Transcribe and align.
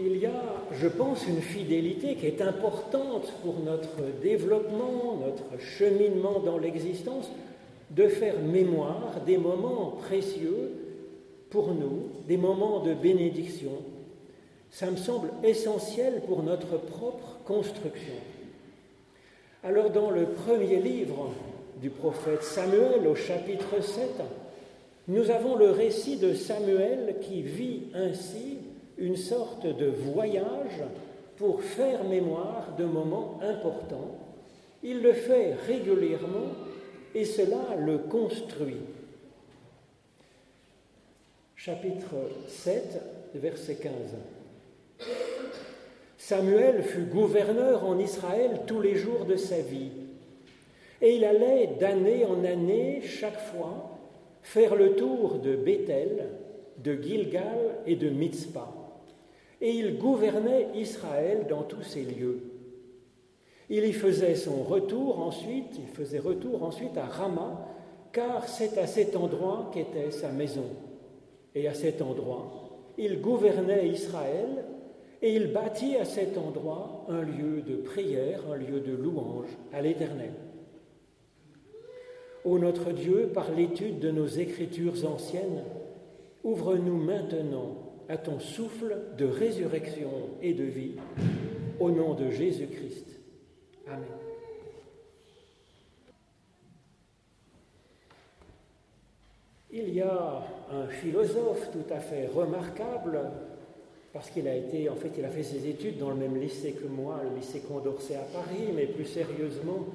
il 0.00 0.16
y 0.18 0.26
a, 0.26 0.42
je 0.72 0.88
pense, 0.88 1.26
une 1.26 1.40
fidélité 1.40 2.16
qui 2.16 2.26
est 2.26 2.40
importante 2.40 3.32
pour 3.42 3.60
notre 3.60 4.20
développement, 4.22 5.18
notre 5.20 5.62
cheminement 5.62 6.40
dans 6.40 6.58
l'existence, 6.58 7.30
de 7.90 8.08
faire 8.08 8.40
mémoire 8.40 9.20
des 9.26 9.36
moments 9.36 9.96
précieux 10.02 10.72
pour 11.50 11.74
nous, 11.74 12.08
des 12.28 12.36
moments 12.36 12.80
de 12.80 12.94
bénédiction. 12.94 13.72
Ça 14.70 14.90
me 14.90 14.96
semble 14.96 15.30
essentiel 15.42 16.22
pour 16.26 16.42
notre 16.42 16.78
propre 16.78 17.38
construction. 17.44 18.14
Alors 19.64 19.90
dans 19.90 20.10
le 20.10 20.26
premier 20.26 20.76
livre 20.76 21.30
du 21.82 21.90
prophète 21.90 22.42
Samuel 22.42 23.06
au 23.06 23.16
chapitre 23.16 23.82
7, 23.82 24.04
nous 25.08 25.30
avons 25.30 25.56
le 25.56 25.70
récit 25.70 26.16
de 26.16 26.34
Samuel 26.34 27.16
qui 27.20 27.42
vit 27.42 27.82
ainsi 27.94 28.58
une 29.00 29.16
sorte 29.16 29.66
de 29.66 29.86
voyage 29.86 30.84
pour 31.36 31.62
faire 31.62 32.04
mémoire 32.04 32.76
de 32.78 32.84
moments 32.84 33.40
importants. 33.42 34.18
Il 34.82 35.00
le 35.00 35.14
fait 35.14 35.54
régulièrement 35.66 36.52
et 37.14 37.24
cela 37.24 37.76
le 37.78 37.96
construit. 37.98 38.76
Chapitre 41.56 42.14
7, 42.46 43.00
verset 43.34 43.76
15. 43.76 43.92
Samuel 46.18 46.82
fut 46.82 47.04
gouverneur 47.04 47.84
en 47.84 47.98
Israël 47.98 48.60
tous 48.66 48.80
les 48.80 48.94
jours 48.94 49.24
de 49.24 49.36
sa 49.36 49.60
vie, 49.60 49.90
et 51.02 51.16
il 51.16 51.24
allait 51.24 51.70
d'année 51.80 52.24
en 52.26 52.44
année, 52.44 53.00
chaque 53.02 53.40
fois, 53.40 53.98
faire 54.42 54.76
le 54.76 54.94
tour 54.94 55.38
de 55.38 55.56
Bethel, 55.56 56.28
de 56.78 56.94
Gilgal 56.94 57.78
et 57.86 57.96
de 57.96 58.10
Mitzpah 58.10 58.79
et 59.60 59.70
il 59.70 59.98
gouvernait 59.98 60.68
Israël 60.74 61.46
dans 61.48 61.62
tous 61.62 61.82
ces 61.82 62.02
lieux. 62.02 62.40
Il 63.68 63.84
y 63.84 63.92
faisait 63.92 64.34
son 64.34 64.62
retour 64.62 65.20
ensuite, 65.20 65.78
il 65.78 65.86
faisait 65.86 66.18
retour 66.18 66.64
ensuite 66.64 66.96
à 66.96 67.04
Rama, 67.04 67.68
car 68.12 68.48
c'est 68.48 68.78
à 68.78 68.86
cet 68.86 69.14
endroit 69.14 69.70
qu'était 69.72 70.10
sa 70.10 70.30
maison. 70.30 70.66
Et 71.54 71.68
à 71.68 71.74
cet 71.74 72.02
endroit, 72.02 72.52
il 72.98 73.20
gouvernait 73.20 73.88
Israël 73.88 74.64
et 75.22 75.36
il 75.36 75.52
bâtit 75.52 75.96
à 75.96 76.04
cet 76.04 76.38
endroit 76.38 77.04
un 77.08 77.22
lieu 77.22 77.60
de 77.62 77.76
prière, 77.76 78.42
un 78.50 78.56
lieu 78.56 78.80
de 78.80 78.92
louange 78.92 79.48
à 79.72 79.82
l'Éternel. 79.82 80.32
Ô 82.44 82.58
notre 82.58 82.92
Dieu, 82.92 83.30
par 83.34 83.52
l'étude 83.52 83.98
de 83.98 84.10
nos 84.10 84.26
écritures 84.26 85.04
anciennes, 85.04 85.62
ouvre-nous 86.42 86.96
maintenant 86.96 87.89
à 88.10 88.18
ton 88.18 88.40
souffle 88.40 88.96
de 89.16 89.24
résurrection 89.24 90.10
et 90.42 90.52
de 90.52 90.64
vie, 90.64 90.94
au 91.78 91.92
nom 91.92 92.14
de 92.14 92.28
Jésus-Christ. 92.28 93.06
Amen. 93.86 94.04
Il 99.70 99.94
y 99.94 100.00
a 100.00 100.42
un 100.72 100.88
philosophe 100.88 101.70
tout 101.70 101.94
à 101.94 102.00
fait 102.00 102.26
remarquable, 102.26 103.20
parce 104.12 104.28
qu'il 104.30 104.48
a 104.48 104.56
été, 104.56 104.88
en 104.88 104.96
fait, 104.96 105.12
il 105.16 105.24
a 105.24 105.28
fait 105.28 105.44
ses 105.44 105.68
études 105.68 105.98
dans 105.98 106.10
le 106.10 106.16
même 106.16 106.36
lycée 106.36 106.72
que 106.72 106.88
moi, 106.88 107.20
le 107.22 107.36
lycée 107.38 107.60
Condorcet 107.60 108.16
à 108.16 108.22
Paris, 108.22 108.72
mais 108.74 108.86
plus 108.86 109.04
sérieusement, 109.04 109.86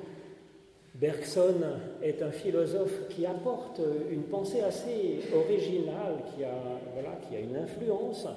Bergson 0.99 1.55
est 2.01 2.21
un 2.21 2.31
philosophe 2.31 3.09
qui 3.09 3.25
apporte 3.25 3.81
une 4.09 4.23
pensée 4.23 4.61
assez 4.61 5.19
originale, 5.35 6.23
qui 6.33 6.43
a, 6.45 6.55
voilà, 6.93 7.17
qui 7.27 7.35
a 7.35 7.39
une 7.39 7.57
influence. 7.57 8.27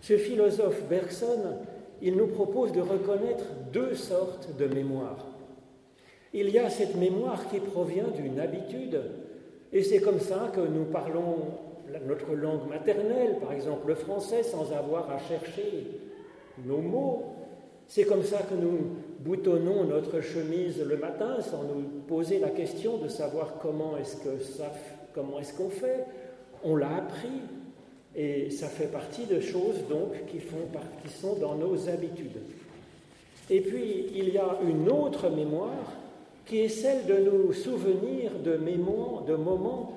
Ce 0.00 0.16
philosophe 0.16 0.82
Bergson, 0.88 1.58
il 2.00 2.16
nous 2.16 2.28
propose 2.28 2.72
de 2.72 2.80
reconnaître 2.80 3.46
deux 3.72 3.94
sortes 3.94 4.56
de 4.56 4.66
mémoire. 4.66 5.26
Il 6.32 6.50
y 6.50 6.58
a 6.58 6.70
cette 6.70 6.94
mémoire 6.94 7.48
qui 7.48 7.58
provient 7.58 8.08
d'une 8.14 8.38
habitude, 8.38 9.00
et 9.72 9.82
c'est 9.82 10.00
comme 10.00 10.20
ça 10.20 10.52
que 10.54 10.60
nous 10.60 10.84
parlons 10.84 11.38
notre 12.06 12.34
langue 12.34 12.68
maternelle, 12.68 13.38
par 13.40 13.52
exemple 13.52 13.88
le 13.88 13.94
français, 13.94 14.42
sans 14.42 14.72
avoir 14.72 15.10
à 15.10 15.18
chercher 15.18 15.86
nos 16.64 16.78
mots. 16.78 17.33
C'est 17.88 18.04
comme 18.04 18.22
ça 18.22 18.38
que 18.38 18.54
nous 18.54 18.78
boutonnons 19.20 19.84
notre 19.84 20.20
chemise 20.20 20.82
le 20.82 20.96
matin 20.96 21.36
sans 21.40 21.62
nous 21.64 21.82
poser 22.06 22.38
la 22.38 22.50
question 22.50 22.98
de 22.98 23.08
savoir 23.08 23.58
comment 23.60 23.96
est-ce 23.96 24.16
que 24.16 24.42
ça, 24.42 24.72
comment 25.14 25.38
est-ce 25.38 25.54
qu'on 25.54 25.70
fait. 25.70 26.06
On 26.64 26.76
l'a 26.76 26.96
appris 26.96 27.40
et 28.16 28.50
ça 28.50 28.68
fait 28.68 28.86
partie 28.86 29.26
de 29.26 29.40
choses 29.40 29.86
donc 29.88 30.26
qui, 30.28 30.40
font, 30.40 30.56
qui 31.02 31.12
sont 31.12 31.34
dans 31.34 31.56
nos 31.56 31.88
habitudes. 31.88 32.40
Et 33.50 33.60
puis 33.60 34.06
il 34.14 34.30
y 34.30 34.38
a 34.38 34.58
une 34.66 34.88
autre 34.88 35.28
mémoire 35.28 35.92
qui 36.46 36.60
est 36.60 36.68
celle 36.68 37.06
de 37.06 37.16
nous 37.16 37.52
souvenir 37.52 38.32
de, 38.44 38.56
mémoires, 38.56 39.22
de 39.22 39.34
moments, 39.34 39.92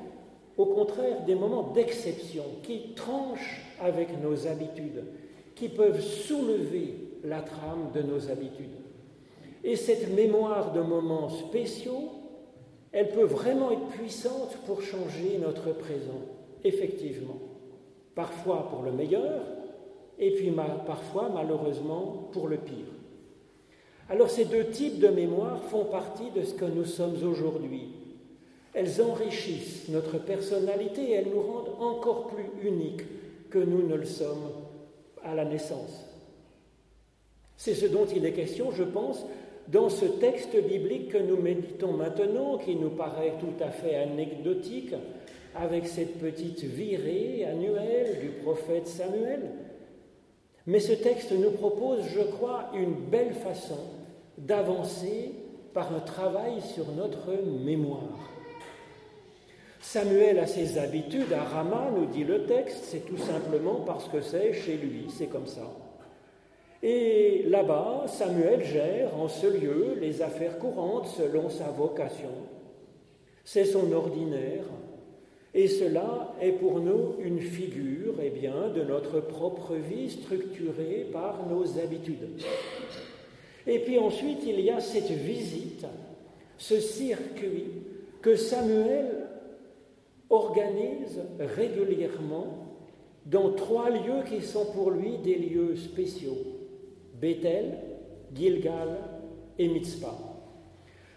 au 0.57 0.65
contraire 0.65 1.23
des 1.25 1.35
moments 1.35 1.71
d'exception, 1.73 2.43
qui 2.63 2.93
tranchent 2.95 3.61
avec 3.81 4.09
nos 4.21 4.47
habitudes, 4.47 5.03
qui 5.55 5.69
peuvent 5.69 6.01
soulever 6.01 7.06
la 7.23 7.41
trame 7.41 7.91
de 7.93 8.01
nos 8.01 8.29
habitudes. 8.29 8.77
Et 9.63 9.75
cette 9.75 10.13
mémoire 10.13 10.73
de 10.73 10.81
moments 10.81 11.29
spéciaux, 11.29 12.11
elle 12.91 13.09
peut 13.09 13.23
vraiment 13.23 13.71
être 13.71 13.87
puissante 13.87 14.57
pour 14.65 14.81
changer 14.81 15.39
notre 15.41 15.73
présent, 15.77 16.21
effectivement. 16.63 17.37
Parfois 18.15 18.69
pour 18.69 18.83
le 18.83 18.91
meilleur, 18.91 19.41
et 20.19 20.31
puis 20.31 20.51
parfois 20.85 21.29
malheureusement 21.33 22.29
pour 22.31 22.47
le 22.47 22.57
pire. 22.57 22.85
Alors 24.09 24.29
ces 24.29 24.45
deux 24.45 24.67
types 24.67 24.99
de 24.99 25.09
mémoire 25.09 25.61
font 25.63 25.85
partie 25.85 26.31
de 26.31 26.43
ce 26.43 26.53
que 26.53 26.65
nous 26.65 26.85
sommes 26.85 27.17
aujourd'hui. 27.27 27.89
Elles 28.73 29.01
enrichissent 29.01 29.89
notre 29.89 30.17
personnalité 30.17 31.09
et 31.09 31.13
elles 31.13 31.29
nous 31.33 31.41
rendent 31.41 31.75
encore 31.79 32.27
plus 32.27 32.49
uniques 32.63 33.03
que 33.49 33.59
nous 33.59 33.85
ne 33.85 33.95
le 33.95 34.05
sommes 34.05 34.51
à 35.23 35.35
la 35.35 35.45
naissance. 35.45 36.05
C'est 37.57 37.73
ce 37.73 37.87
dont 37.87 38.05
il 38.05 38.25
est 38.25 38.33
question, 38.33 38.71
je 38.71 38.83
pense, 38.83 39.25
dans 39.67 39.89
ce 39.89 40.05
texte 40.05 40.55
biblique 40.55 41.09
que 41.09 41.17
nous 41.17 41.37
méditons 41.37 41.91
maintenant, 41.91 42.57
qui 42.57 42.75
nous 42.75 42.91
paraît 42.91 43.33
tout 43.39 43.61
à 43.61 43.69
fait 43.69 43.95
anecdotique, 43.95 44.93
avec 45.55 45.87
cette 45.87 46.19
petite 46.19 46.63
virée 46.63 47.45
annuelle 47.45 48.19
du 48.21 48.29
prophète 48.43 48.87
Samuel. 48.87 49.51
Mais 50.67 50.79
ce 50.79 50.93
texte 50.93 51.31
nous 51.31 51.51
propose, 51.51 52.03
je 52.13 52.21
crois, 52.21 52.69
une 52.75 52.93
belle 52.93 53.33
façon 53.33 53.79
d'avancer 54.37 55.31
par 55.73 55.93
un 55.93 55.99
travail 55.99 56.61
sur 56.61 56.85
notre 56.91 57.33
mémoire. 57.63 58.31
Samuel 59.79 60.39
a 60.39 60.47
ses 60.47 60.77
habitudes 60.77 61.33
à 61.33 61.43
Rama, 61.43 61.89
nous 61.95 62.05
dit 62.05 62.23
le 62.23 62.45
texte, 62.45 62.83
c'est 62.83 63.05
tout 63.05 63.17
simplement 63.17 63.81
parce 63.85 64.07
que 64.09 64.21
c'est 64.21 64.53
chez 64.53 64.75
lui, 64.75 65.05
c'est 65.09 65.27
comme 65.27 65.47
ça. 65.47 65.71
Et 66.83 67.43
là-bas, 67.47 68.05
Samuel 68.07 68.63
gère 68.63 69.17
en 69.17 69.27
ce 69.27 69.47
lieu 69.47 69.97
les 69.99 70.21
affaires 70.21 70.59
courantes 70.59 71.07
selon 71.07 71.49
sa 71.49 71.69
vocation. 71.69 72.29
C'est 73.43 73.65
son 73.65 73.91
ordinaire. 73.91 74.65
Et 75.53 75.67
cela 75.67 76.35
est 76.39 76.51
pour 76.51 76.79
nous 76.79 77.15
une 77.19 77.39
figure 77.39 78.15
eh 78.21 78.29
bien, 78.29 78.69
de 78.69 78.83
notre 78.83 79.21
propre 79.21 79.73
vie 79.73 80.09
structurée 80.09 81.07
par 81.11 81.47
nos 81.49 81.79
habitudes. 81.79 82.41
Et 83.65 83.79
puis 83.79 83.97
ensuite, 83.97 84.43
il 84.45 84.59
y 84.61 84.69
a 84.69 84.79
cette 84.79 85.09
visite, 85.09 85.85
ce 86.57 86.79
circuit 86.79 87.71
que 88.21 88.35
Samuel 88.35 89.27
organise 90.29 91.21
régulièrement 91.39 92.67
dans 93.25 93.51
trois 93.51 93.89
lieux 93.89 94.23
qui 94.29 94.41
sont 94.41 94.65
pour 94.65 94.91
lui 94.91 95.17
des 95.17 95.35
lieux 95.35 95.75
spéciaux. 95.75 96.56
Bethel, 97.19 97.77
Gilgal 98.35 98.99
et 99.57 99.67
Mitzpah. 99.67 100.17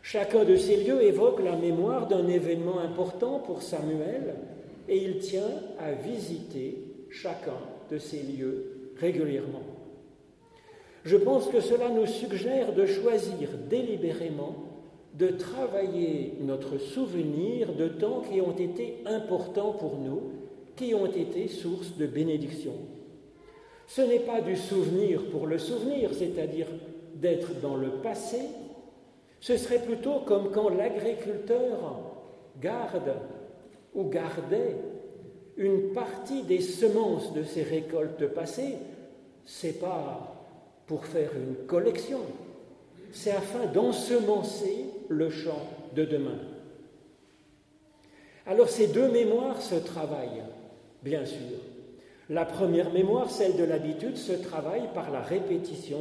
Chacun 0.02 0.44
de 0.44 0.56
ces 0.56 0.82
lieux 0.84 1.02
évoque 1.02 1.42
la 1.42 1.56
mémoire 1.56 2.08
d'un 2.08 2.26
événement 2.26 2.78
important 2.78 3.40
pour 3.40 3.62
Samuel 3.62 4.34
et 4.88 4.96
il 4.96 5.18
tient 5.18 5.62
à 5.78 5.92
visiter 5.92 6.78
chacun 7.10 7.58
de 7.90 7.98
ces 7.98 8.22
lieux 8.22 8.92
régulièrement. 8.96 9.62
Je 11.04 11.16
pense 11.16 11.48
que 11.48 11.60
cela 11.60 11.90
nous 11.90 12.06
suggère 12.06 12.74
de 12.74 12.86
choisir 12.86 13.50
délibérément 13.68 14.54
de 15.14 15.28
travailler 15.28 16.34
notre 16.40 16.78
souvenir 16.78 17.74
de 17.74 17.88
temps 17.88 18.22
qui 18.30 18.40
ont 18.40 18.56
été 18.56 19.02
importants 19.06 19.72
pour 19.72 19.98
nous, 19.98 20.32
qui 20.76 20.94
ont 20.94 21.06
été 21.06 21.48
source 21.48 21.96
de 21.96 22.06
bénédiction. 22.06 22.74
Ce 23.90 24.02
n'est 24.02 24.20
pas 24.20 24.40
du 24.40 24.54
souvenir 24.54 25.20
pour 25.32 25.48
le 25.48 25.58
souvenir, 25.58 26.10
c'est-à-dire 26.16 26.68
d'être 27.16 27.60
dans 27.60 27.74
le 27.74 27.90
passé, 27.90 28.38
ce 29.40 29.56
serait 29.56 29.82
plutôt 29.82 30.20
comme 30.20 30.52
quand 30.52 30.68
l'agriculteur 30.68 32.00
garde 32.60 33.16
ou 33.92 34.04
gardait 34.04 34.76
une 35.56 35.92
partie 35.92 36.44
des 36.44 36.60
semences 36.60 37.32
de 37.32 37.42
ses 37.42 37.64
récoltes 37.64 38.28
passées 38.28 38.76
c'est 39.44 39.80
pas 39.80 40.36
pour 40.86 41.04
faire 41.04 41.30
une 41.34 41.66
collection, 41.66 42.20
c'est 43.10 43.32
afin 43.32 43.66
d'ensemencer 43.66 44.84
le 45.08 45.28
champ 45.30 45.66
de 45.96 46.04
demain. 46.04 46.38
Alors 48.46 48.68
ces 48.68 48.86
deux 48.86 49.10
mémoires 49.10 49.60
se 49.60 49.74
travaillent, 49.74 50.44
bien 51.02 51.24
sûr. 51.24 51.58
La 52.30 52.44
première 52.44 52.92
mémoire, 52.92 53.28
celle 53.28 53.56
de 53.56 53.64
l'habitude, 53.64 54.16
se 54.16 54.32
travaille 54.32 54.88
par 54.94 55.10
la 55.10 55.20
répétition, 55.20 55.98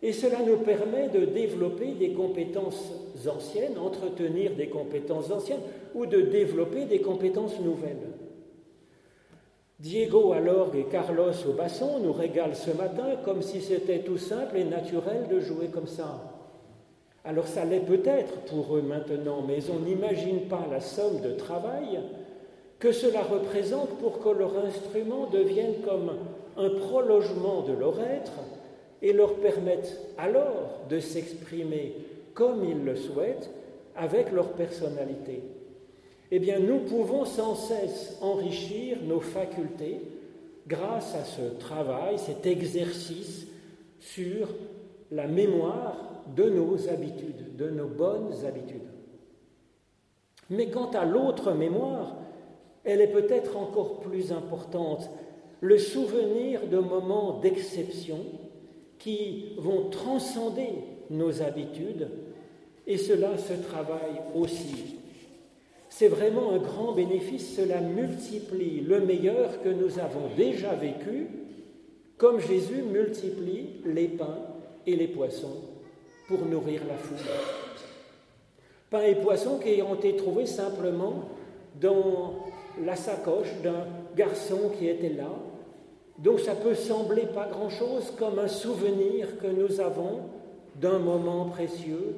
et 0.00 0.12
cela 0.12 0.38
nous 0.46 0.58
permet 0.58 1.08
de 1.08 1.24
développer 1.24 1.92
des 1.94 2.12
compétences 2.12 2.92
anciennes, 3.26 3.76
entretenir 3.76 4.54
des 4.54 4.68
compétences 4.68 5.32
anciennes, 5.32 5.62
ou 5.92 6.06
de 6.06 6.20
développer 6.20 6.84
des 6.84 7.00
compétences 7.00 7.58
nouvelles. 7.58 8.12
Diego 9.80 10.32
à 10.32 10.38
l'orgue 10.38 10.76
et 10.76 10.84
Carlos 10.84 11.32
au 11.48 11.52
basson 11.52 11.98
nous 12.00 12.12
régalent 12.12 12.54
ce 12.54 12.70
matin 12.70 13.16
comme 13.24 13.42
si 13.42 13.60
c'était 13.60 13.98
tout 13.98 14.18
simple 14.18 14.56
et 14.56 14.64
naturel 14.64 15.26
de 15.28 15.40
jouer 15.40 15.66
comme 15.66 15.88
ça. 15.88 16.32
Alors 17.24 17.48
ça 17.48 17.64
l'est 17.64 17.80
peut-être 17.80 18.42
pour 18.42 18.76
eux 18.76 18.82
maintenant, 18.82 19.42
mais 19.46 19.58
on 19.68 19.80
n'imagine 19.80 20.42
pas 20.42 20.64
la 20.70 20.80
somme 20.80 21.22
de 21.22 21.32
travail 21.32 21.98
que 22.84 22.92
cela 22.92 23.22
représente 23.22 23.88
pour 23.98 24.20
que 24.20 24.28
leur 24.28 24.62
instrument 24.62 25.26
devienne 25.32 25.76
comme 25.86 26.18
un 26.58 26.68
prolongement 26.68 27.62
de 27.62 27.72
leur 27.72 27.98
être 27.98 28.34
et 29.00 29.14
leur 29.14 29.36
permette 29.36 29.98
alors 30.18 30.82
de 30.90 31.00
s'exprimer 31.00 31.94
comme 32.34 32.62
ils 32.62 32.84
le 32.84 32.94
souhaitent 32.94 33.48
avec 33.96 34.30
leur 34.32 34.52
personnalité 34.52 35.42
eh 36.30 36.38
bien 36.38 36.58
nous 36.58 36.80
pouvons 36.80 37.24
sans 37.24 37.54
cesse 37.54 38.18
enrichir 38.20 38.98
nos 39.02 39.20
facultés 39.20 40.02
grâce 40.66 41.14
à 41.14 41.24
ce 41.24 41.58
travail, 41.58 42.18
cet 42.18 42.44
exercice 42.44 43.46
sur 43.98 44.48
la 45.10 45.26
mémoire 45.26 46.22
de 46.36 46.50
nos 46.50 46.88
habitudes, 46.90 47.56
de 47.56 47.70
nos 47.70 47.86
bonnes 47.86 48.34
habitudes. 48.46 48.80
Mais 50.50 50.68
quant 50.68 50.90
à 50.90 51.04
l'autre 51.04 51.52
mémoire, 51.52 52.16
elle 52.84 53.00
est 53.00 53.08
peut-être 53.08 53.56
encore 53.56 54.00
plus 54.00 54.32
importante, 54.32 55.10
le 55.60 55.78
souvenir 55.78 56.66
de 56.66 56.78
moments 56.78 57.40
d'exception 57.40 58.18
qui 58.98 59.54
vont 59.58 59.88
transcender 59.90 60.70
nos 61.10 61.42
habitudes, 61.42 62.08
et 62.86 62.98
cela 62.98 63.38
se 63.38 63.54
travaille 63.54 64.20
aussi 64.34 64.96
c'est 65.96 66.08
vraiment 66.08 66.50
un 66.50 66.58
grand 66.58 66.90
bénéfice, 66.90 67.54
cela 67.54 67.80
multiplie 67.80 68.80
le 68.80 68.98
meilleur 68.98 69.62
que 69.62 69.68
nous 69.68 70.00
avons 70.00 70.28
déjà 70.36 70.74
vécu, 70.74 71.28
comme 72.16 72.40
Jésus 72.40 72.82
multiplie 72.82 73.76
les 73.84 74.08
pains 74.08 74.40
et 74.88 74.96
les 74.96 75.06
poissons 75.06 75.54
pour 76.26 76.44
nourrir 76.46 76.80
la 76.88 76.96
foule. 76.96 77.24
Pains 78.90 79.04
et 79.04 79.14
poissons 79.14 79.60
qui 79.60 79.80
ont 79.82 79.94
été 79.94 80.16
trouvés 80.16 80.46
simplement 80.46 81.28
dans 81.80 82.44
la 82.82 82.96
sacoche 82.96 83.52
d'un 83.62 83.86
garçon 84.16 84.70
qui 84.78 84.88
était 84.88 85.10
là. 85.10 85.30
Donc 86.18 86.40
ça 86.40 86.54
peut 86.54 86.74
sembler 86.74 87.26
pas 87.26 87.48
grand-chose 87.48 88.12
comme 88.18 88.38
un 88.38 88.48
souvenir 88.48 89.38
que 89.38 89.48
nous 89.48 89.80
avons 89.80 90.20
d'un 90.76 90.98
moment 90.98 91.46
précieux, 91.46 92.16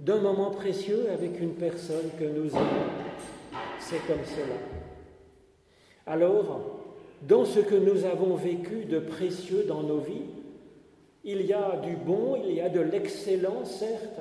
d'un 0.00 0.20
moment 0.20 0.50
précieux 0.50 1.06
avec 1.12 1.40
une 1.40 1.54
personne 1.54 2.10
que 2.18 2.24
nous 2.24 2.50
aimons 2.50 3.06
c'est 3.88 4.04
comme 4.06 4.24
cela. 4.24 4.56
Alors, 6.06 6.80
dans 7.22 7.44
ce 7.44 7.60
que 7.60 7.74
nous 7.74 8.04
avons 8.04 8.34
vécu 8.34 8.84
de 8.84 8.98
précieux 8.98 9.64
dans 9.66 9.82
nos 9.82 9.98
vies, 9.98 10.26
il 11.24 11.42
y 11.46 11.52
a 11.52 11.76
du 11.76 11.96
bon, 11.96 12.36
il 12.44 12.54
y 12.54 12.60
a 12.60 12.68
de 12.68 12.80
l'excellent, 12.80 13.64
certes, 13.64 14.20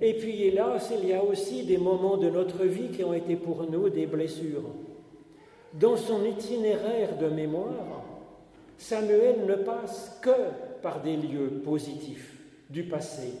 et 0.00 0.14
puis 0.14 0.42
hélas, 0.44 0.92
il 1.00 1.08
y 1.08 1.12
a 1.12 1.22
aussi 1.22 1.64
des 1.64 1.78
moments 1.78 2.16
de 2.16 2.28
notre 2.28 2.64
vie 2.64 2.88
qui 2.88 3.04
ont 3.04 3.14
été 3.14 3.36
pour 3.36 3.70
nous 3.70 3.88
des 3.88 4.06
blessures. 4.06 4.64
Dans 5.74 5.96
son 5.96 6.24
itinéraire 6.24 7.18
de 7.18 7.28
mémoire, 7.28 8.04
Samuel 8.78 9.44
ne 9.46 9.56
passe 9.56 10.18
que 10.22 10.30
par 10.82 11.02
des 11.02 11.16
lieux 11.16 11.60
positifs 11.64 12.36
du 12.70 12.84
passé, 12.84 13.32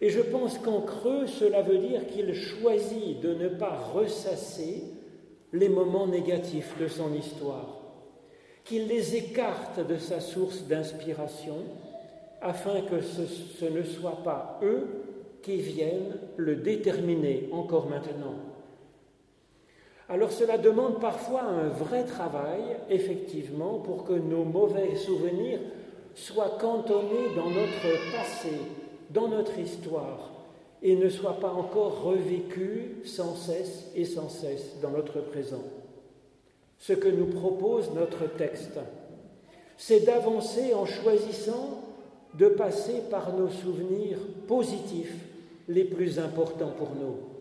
et 0.00 0.10
je 0.10 0.20
pense 0.20 0.58
qu'en 0.58 0.82
creux, 0.82 1.26
cela 1.26 1.62
veut 1.62 1.78
dire 1.78 2.06
qu'il 2.06 2.32
choisit 2.34 3.20
de 3.20 3.34
ne 3.34 3.48
pas 3.48 3.76
ressasser 3.92 4.84
les 5.52 5.68
moments 5.68 6.06
négatifs 6.06 6.74
de 6.80 6.86
son 6.86 7.12
histoire, 7.14 7.80
qu'il 8.64 8.86
les 8.86 9.16
écarte 9.16 9.84
de 9.86 9.96
sa 9.96 10.20
source 10.20 10.64
d'inspiration, 10.64 11.56
afin 12.40 12.82
que 12.82 13.00
ce, 13.00 13.64
ne 13.64 13.82
soit 13.82 14.22
pas 14.22 14.60
eux 14.62 14.86
qui 15.42 15.56
viennent 15.56 16.18
le 16.36 16.56
déterminer 16.56 17.48
encore 17.52 17.88
maintenant. 17.88 18.36
Alors 20.08 20.32
cela 20.32 20.56
demande 20.56 21.00
parfois 21.00 21.42
un 21.42 21.68
vrai 21.68 22.04
travail, 22.04 22.62
effectivement, 22.88 23.78
pour 23.78 24.04
que 24.04 24.14
nos 24.14 24.44
mauvais 24.44 24.96
souvenirs 24.96 25.60
soient 26.14 26.56
cantonnés 26.58 27.34
dans 27.36 27.50
notre 27.50 28.12
passé, 28.16 28.52
dans 29.10 29.28
notre 29.28 29.58
histoire 29.58 30.30
et 30.82 30.96
ne 30.96 31.08
soit 31.08 31.40
pas 31.40 31.50
encore 31.50 32.02
revécu 32.02 33.02
sans 33.04 33.34
cesse 33.34 33.90
et 33.94 34.04
sans 34.04 34.28
cesse 34.28 34.76
dans 34.80 34.90
notre 34.90 35.20
présent. 35.20 35.62
Ce 36.78 36.92
que 36.92 37.08
nous 37.08 37.26
propose 37.26 37.92
notre 37.92 38.26
texte, 38.36 38.78
c'est 39.76 40.00
d'avancer 40.00 40.72
en 40.74 40.86
choisissant 40.86 41.82
de 42.34 42.48
passer 42.48 43.02
par 43.10 43.34
nos 43.34 43.48
souvenirs 43.48 44.18
positifs 44.46 45.16
les 45.66 45.84
plus 45.84 46.18
importants 46.18 46.72
pour 46.76 46.90
nous. 46.94 47.37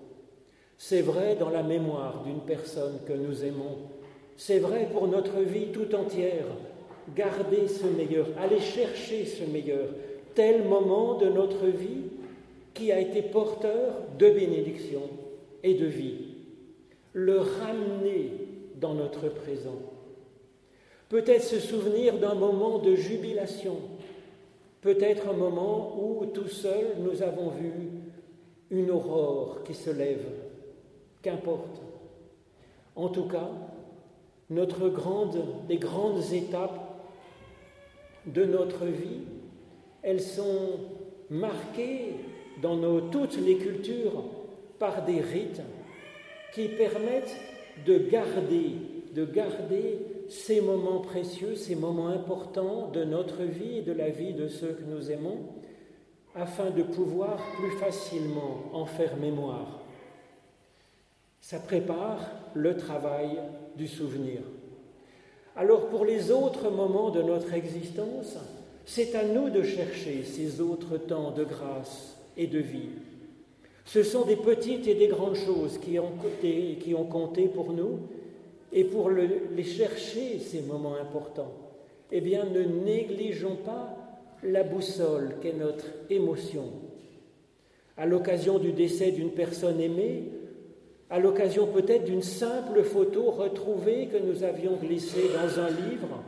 C'est 0.78 1.02
vrai 1.02 1.36
dans 1.36 1.50
la 1.50 1.64
mémoire 1.64 2.24
d'une 2.24 2.42
personne 2.42 3.00
que 3.08 3.14
nous 3.14 3.44
aimons. 3.44 3.78
C'est 4.36 4.60
vrai 4.60 4.88
pour 4.92 5.08
notre 5.08 5.40
vie 5.40 5.68
tout 5.72 5.94
entière. 5.96 6.46
Garder 7.16 7.68
ce 7.68 7.86
meilleur, 7.88 8.28
aller 8.38 8.60
chercher 8.60 9.26
ce 9.26 9.44
meilleur, 9.44 9.88
tel 10.36 10.64
moment 10.66 11.16
de 11.18 11.28
notre 11.28 11.66
vie 11.66 12.04
qui 12.74 12.92
a 12.92 13.00
été 13.00 13.24
porteur 13.24 13.96
de 14.20 14.30
bénédiction 14.30 15.02
et 15.64 15.74
de 15.74 15.86
vie, 15.86 16.36
le 17.14 17.40
ramener 17.40 18.32
dans 18.76 18.94
notre 18.94 19.30
présent. 19.30 19.80
Peut-être 21.10 21.44
se 21.44 21.60
souvenir 21.60 22.20
d'un 22.20 22.36
moment 22.36 22.78
de 22.78 22.94
jubilation, 22.94 23.78
peut-être 24.82 25.30
un 25.30 25.34
moment 25.34 25.98
où 26.00 26.26
tout 26.28 26.50
seul 26.50 26.98
nous 27.00 27.24
avons 27.24 27.50
vu 27.50 27.72
une 28.70 28.92
aurore 28.92 29.64
qui 29.64 29.74
se 29.74 29.90
lève, 29.90 30.26
qu'importe. 31.22 31.82
En 32.96 33.10
tout 33.10 33.28
cas, 33.28 33.50
notre 34.50 34.90
grande, 34.90 35.44
les 35.70 35.78
grandes 35.78 36.34
étapes 36.34 36.80
de 38.26 38.46
notre 38.46 38.86
vie 38.86 39.22
elles 40.08 40.22
sont 40.22 40.80
marquées 41.30 42.16
dans 42.62 42.80
toutes 43.10 43.38
les 43.38 43.58
cultures 43.58 44.24
par 44.80 45.04
des 45.04 45.20
rites 45.20 45.62
qui 46.54 46.70
permettent 46.70 47.36
de 47.86 47.98
garder, 47.98 48.76
de 49.14 49.26
garder 49.26 50.00
ces 50.30 50.62
moments 50.62 51.00
précieux, 51.00 51.56
ces 51.56 51.76
moments 51.76 52.08
importants 52.08 52.90
de 52.90 53.04
notre 53.04 53.44
vie 53.44 53.80
et 53.80 53.82
de 53.82 53.92
la 53.92 54.10
vie 54.10 54.34
de 54.34 54.48
ceux 54.48 54.74
que 54.74 54.84
nous 54.84 55.12
aimons, 55.12 55.40
afin 56.36 56.70
de 56.70 56.84
pouvoir 56.84 57.38
plus 57.58 57.72
facilement 57.72 58.70
en 58.72 58.86
faire 58.86 59.18
mémoire. 59.18 59.82
Ça 61.50 61.60
prépare 61.60 62.30
le 62.56 62.76
travail 62.76 63.40
du 63.78 63.88
souvenir. 63.88 64.42
Alors 65.56 65.88
pour 65.88 66.04
les 66.04 66.30
autres 66.30 66.70
moments 66.70 67.10
de 67.10 67.22
notre 67.22 67.54
existence, 67.54 68.36
c'est 68.84 69.16
à 69.16 69.24
nous 69.24 69.50
de 69.50 69.64
chercher 69.64 70.26
ces 70.26 70.60
autres 70.60 70.98
temps 70.98 71.32
de 71.32 71.46
grâce 71.46 72.18
et 72.36 72.48
de 72.48 72.60
vie. 72.60 72.90
Ce 73.86 74.04
sont 74.04 74.26
des 74.26 74.36
petites 74.36 74.90
et 74.90 74.96
des 74.96 75.08
grandes 75.08 75.38
choses 75.38 75.78
qui 75.78 75.98
ont 76.00 76.12
compté, 76.22 76.80
qui 76.82 76.94
ont 76.94 77.06
compté 77.06 77.48
pour 77.48 77.72
nous, 77.72 78.00
et 78.74 78.84
pour 78.84 79.10
les 79.10 79.64
chercher, 79.64 80.40
ces 80.40 80.64
moments 80.64 80.98
importants, 80.98 81.54
eh 82.12 82.20
bien, 82.20 82.44
ne 82.44 82.64
négligeons 82.64 83.56
pas 83.64 83.96
la 84.44 84.64
boussole 84.64 85.36
qu'est 85.42 85.54
notre 85.54 85.86
émotion. 86.10 86.74
À 87.96 88.06
l'occasion 88.06 88.60
du 88.60 88.74
décès 88.74 89.12
d'une 89.12 89.32
personne 89.32 89.80
aimée, 89.80 90.26
à 91.10 91.20
l'occasion 91.20 91.68
peut-être 91.68 92.06
d'une 92.06 92.22
simple 92.22 92.84
photo 92.84 93.32
retrouvée 93.32 94.08
que 94.08 94.18
nous 94.18 94.44
avions 94.44 94.76
glissée 94.76 95.30
dans 95.34 95.62
un 95.62 95.70
livre, 95.70 96.22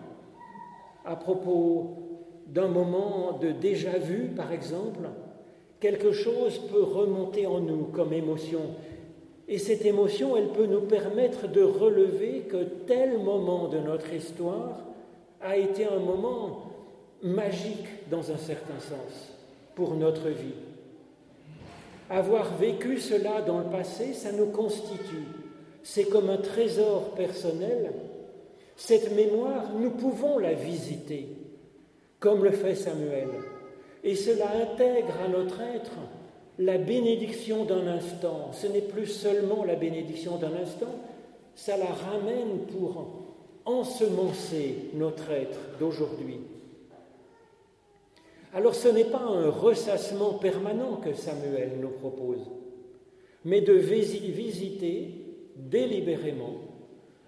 à 1.05 1.15
propos 1.15 1.97
d'un 2.47 2.67
moment 2.67 3.37
de 3.41 3.51
déjà-vu, 3.51 4.29
par 4.35 4.51
exemple, 4.51 5.09
quelque 5.79 6.11
chose 6.11 6.59
peut 6.71 6.83
remonter 6.83 7.45
en 7.45 7.59
nous 7.59 7.85
comme 7.85 8.13
émotion. 8.13 8.61
Et 9.47 9.57
cette 9.57 9.85
émotion, 9.85 10.37
elle 10.37 10.49
peut 10.49 10.65
nous 10.65 10.81
permettre 10.81 11.47
de 11.47 11.61
relever 11.61 12.45
que 12.49 12.63
tel 12.87 13.19
moment 13.19 13.67
de 13.67 13.79
notre 13.79 14.13
histoire 14.13 14.79
a 15.41 15.57
été 15.57 15.85
un 15.85 15.99
moment 15.99 16.71
magique 17.21 18.09
dans 18.09 18.31
un 18.31 18.37
certain 18.37 18.79
sens 18.79 19.33
pour 19.75 19.95
notre 19.95 20.29
vie. 20.29 20.53
Avoir 22.09 22.55
vécu 22.57 22.97
cela 22.97 23.41
dans 23.41 23.59
le 23.59 23.69
passé, 23.69 24.13
ça 24.13 24.31
nous 24.31 24.47
constitue. 24.47 25.27
C'est 25.83 26.05
comme 26.05 26.29
un 26.29 26.37
trésor 26.37 27.13
personnel. 27.15 27.91
Cette 28.75 29.15
mémoire, 29.15 29.73
nous 29.77 29.91
pouvons 29.91 30.39
la 30.39 30.53
visiter, 30.53 31.27
comme 32.19 32.43
le 32.43 32.51
fait 32.51 32.75
Samuel. 32.75 33.29
Et 34.03 34.15
cela 34.15 34.49
intègre 34.51 35.13
à 35.23 35.27
notre 35.27 35.61
être 35.61 35.97
la 36.57 36.77
bénédiction 36.77 37.65
d'un 37.65 37.87
instant. 37.87 38.51
Ce 38.53 38.67
n'est 38.67 38.81
plus 38.81 39.07
seulement 39.07 39.63
la 39.63 39.75
bénédiction 39.75 40.37
d'un 40.37 40.53
instant, 40.61 40.93
ça 41.55 41.77
la 41.77 41.85
ramène 41.85 42.65
pour 42.71 43.05
ensemencer 43.65 44.89
notre 44.93 45.31
être 45.31 45.59
d'aujourd'hui. 45.79 46.39
Alors 48.53 48.73
ce 48.75 48.87
n'est 48.87 49.05
pas 49.05 49.21
un 49.21 49.49
ressassement 49.49 50.33
permanent 50.33 50.95
que 50.97 51.13
Samuel 51.13 51.73
nous 51.79 51.89
propose, 51.89 52.49
mais 53.45 53.61
de 53.61 53.73
visiter 53.73 55.13
délibérément 55.55 56.55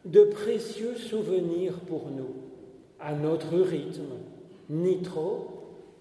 de 0.05 0.23
précieux 0.23 0.95
souvenirs 0.95 1.79
pour 1.87 2.09
nous, 2.09 2.33
à 2.99 3.13
notre 3.13 3.55
rythme, 3.57 4.17
ni 4.69 5.01
trop, 5.01 5.47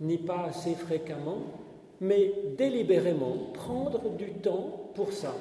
ni 0.00 0.16
pas 0.16 0.44
assez 0.48 0.74
fréquemment, 0.74 1.42
mais 2.00 2.32
délibérément 2.56 3.50
prendre 3.52 4.10
du 4.16 4.30
temps 4.32 4.90
pour 4.94 5.12
ça. 5.12 5.34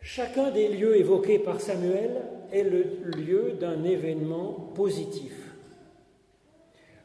Chacun 0.00 0.50
des 0.50 0.68
lieux 0.68 0.96
évoqués 0.96 1.38
par 1.38 1.60
Samuel 1.60 2.22
est 2.52 2.64
le 2.64 2.84
lieu 3.16 3.52
d'un 3.60 3.84
événement 3.84 4.72
positif. 4.74 5.39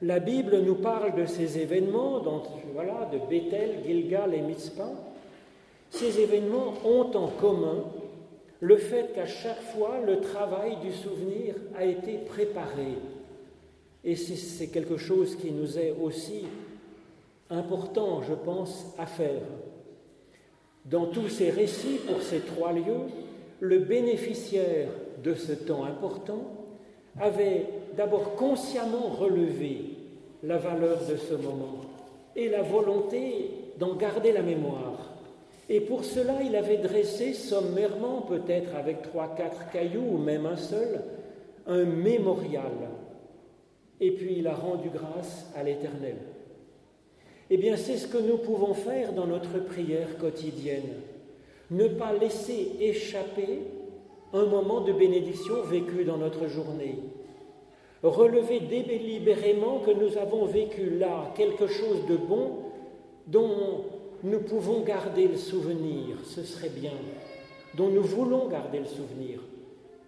La 0.02 0.20
Bible 0.20 0.60
nous 0.60 0.76
parle 0.76 1.16
de 1.16 1.26
ces 1.26 1.58
événements, 1.58 2.22
voilà, 2.74 3.10
de 3.12 3.18
Bethel, 3.30 3.82
Gilgal 3.86 4.34
et 4.34 4.42
Mitzpah. 4.42 4.92
Ces 5.90 6.20
événements 6.20 6.74
ont 6.84 7.16
en 7.16 7.28
commun 7.28 7.86
le 8.60 8.78
fait 8.78 9.14
qu'à 9.14 9.26
chaque 9.26 9.62
fois, 9.62 10.00
le 10.06 10.20
travail 10.20 10.78
du 10.84 10.92
souvenir 10.92 11.56
a 11.78 11.86
été 11.86 12.18
préparé. 12.18 12.98
Et 14.04 14.16
c'est 14.16 14.68
quelque 14.68 14.98
chose 14.98 15.36
qui 15.36 15.52
nous 15.52 15.80
est 15.80 15.94
aussi 16.02 16.46
important, 17.50 18.22
je 18.22 18.34
pense, 18.34 18.94
à 18.98 19.06
faire. 19.06 19.42
Dans 20.86 21.08
tous 21.08 21.30
ces 21.30 21.50
récits 21.50 22.00
pour 22.06 22.22
ces 22.22 22.40
trois 22.40 22.74
lieux, 22.74 23.08
le 23.60 23.80
bénéficiaire 23.80 24.90
de 25.24 25.34
ce 25.34 25.54
temps 25.54 25.86
important 25.86 26.65
avait 27.20 27.66
d'abord 27.96 28.36
consciemment 28.36 29.10
relevé 29.10 29.96
la 30.44 30.58
valeur 30.58 31.00
de 31.10 31.16
ce 31.16 31.34
moment 31.34 31.82
et 32.36 32.50
la 32.50 32.62
volonté 32.62 33.52
d'en 33.78 33.96
garder 33.96 34.32
la 34.32 34.42
mémoire. 34.42 35.14
Et 35.70 35.80
pour 35.82 36.04
cela, 36.04 36.44
il 36.44 36.56
avait 36.56 36.78
dressé 36.78 37.34
sommairement, 37.34 38.22
peut-être 38.22 38.76
avec 38.76 39.02
trois, 39.02 39.34
quatre 39.36 39.72
cailloux 39.72 40.06
ou 40.12 40.18
même 40.18 40.46
un 40.46 40.58
seul, 40.58 41.02
un 41.66 41.84
mémorial. 41.84 42.72
Et 44.00 44.12
puis 44.12 44.36
il 44.38 44.48
a 44.48 44.54
rendu 44.54 44.90
grâce 44.90 45.50
à 45.56 45.64
l'Éternel. 45.64 46.18
Eh 47.50 47.58
bien, 47.58 47.78
c'est 47.78 47.98
ce 47.98 48.08
que 48.08 48.18
nous 48.18 48.38
pouvons 48.38 48.74
faire 48.74 49.14
dans 49.14 49.28
notre 49.28 49.60
prière 49.60 50.18
quotidienne. 50.20 51.02
Ne 51.72 51.88
pas 51.88 52.14
laisser 52.14 52.74
échapper 52.80 53.60
un 54.34 54.46
moment 54.46 54.82
de 54.82 54.94
bénédiction 54.94 55.62
vécu 55.64 56.04
dans 56.04 56.18
notre 56.18 56.48
journée. 56.48 57.00
Relever 58.04 58.60
délibérément 58.60 59.80
que 59.80 59.92
nous 59.92 60.18
avons 60.18 60.46
vécu 60.46 60.92
là 60.92 61.32
quelque 61.36 61.68
chose 61.68 62.06
de 62.08 62.18
bon 62.18 62.60
dont 63.28 63.86
nous 64.24 64.40
pouvons 64.40 64.82
garder 64.82 65.28
le 65.28 65.38
souvenir, 65.38 66.18
ce 66.24 66.44
serait 66.44 66.70
bien, 66.70 66.94
dont 67.76 67.90
nous 67.90 68.04
voulons 68.04 68.48
garder 68.48 68.80
le 68.80 68.86
souvenir. 68.86 69.40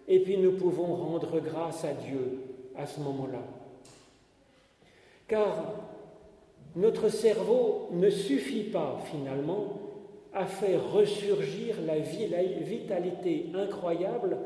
Et 0.08 0.20
puis 0.20 0.38
nous 0.38 0.54
pouvons 0.54 0.96
rendre 0.96 1.40
grâce 1.40 1.84
à 1.84 1.94
Dieu 1.94 2.40
à 2.76 2.86
ce 2.86 3.00
moment-là. 3.00 3.44
Car 5.28 5.74
notre 6.76 7.10
cerveau 7.10 7.90
ne 7.92 8.10
suffit 8.10 8.64
pas 8.64 9.00
finalement 9.12 9.80
à 10.38 10.46
faire 10.46 10.92
ressurgir 10.92 11.78
la, 11.84 11.98
vitalité 11.98 13.48
incroyable 13.56 14.38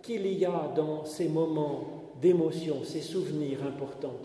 qu'il 0.00 0.24
y 0.28 0.44
a 0.44 0.72
dans 0.76 1.04
ces 1.04 1.28
moments 1.28 2.12
d'émotion, 2.22 2.84
ces 2.84 3.00
souvenirs 3.00 3.58
importants. 3.66 4.16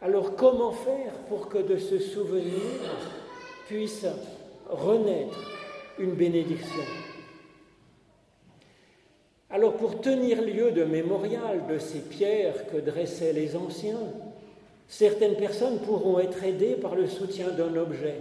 Alors 0.00 0.36
comment 0.36 0.70
faire 0.70 1.12
pour 1.28 1.48
que 1.48 1.58
de 1.58 1.76
ce 1.76 1.98
souvenir 1.98 2.52
puisse 3.66 4.06
renaître 4.70 5.50
une 5.98 6.12
bénédiction? 6.12 6.84
Alors 9.50 9.76
pour 9.76 10.00
tenir 10.00 10.40
lieu 10.40 10.70
de 10.70 10.84
mémorial 10.84 11.66
de 11.68 11.78
ces 11.78 12.00
pierres 12.00 12.68
que 12.68 12.76
dressaient 12.76 13.32
les 13.32 13.56
anciens, 13.56 14.12
certaines 14.86 15.36
personnes 15.36 15.80
pourront 15.80 16.20
être 16.20 16.44
aidées 16.44 16.76
par 16.76 16.94
le 16.94 17.08
soutien 17.08 17.48
d'un 17.48 17.74
objet 17.74 18.20